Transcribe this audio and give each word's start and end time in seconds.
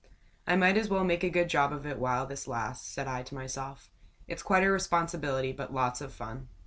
"I 0.47 0.55
might 0.55 0.77
as 0.77 0.89
well 0.89 1.03
make 1.03 1.23
a 1.23 1.29
good 1.29 1.47
job 1.47 1.71
of 1.71 1.85
it 1.85 1.99
while 1.99 2.25
this 2.25 2.47
lasts," 2.47 2.87
said 2.87 3.07
I 3.07 3.21
to 3.21 3.35
myself. 3.35 3.91
"It's 4.27 4.41
quite 4.41 4.63
a 4.63 4.71
responsibility, 4.71 5.51
but 5.51 5.75
lots 5.75 6.01
of 6.01 6.11
fun." 6.11 6.47